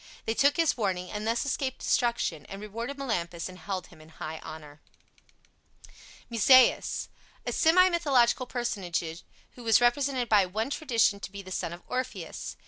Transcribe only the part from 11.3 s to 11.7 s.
be the